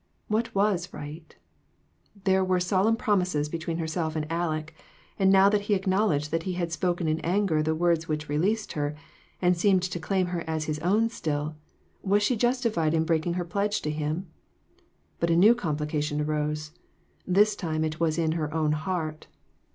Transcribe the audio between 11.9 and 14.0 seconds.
was she justified in breaking her pledge to